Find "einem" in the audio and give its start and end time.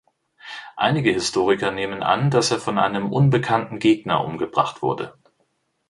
2.79-3.13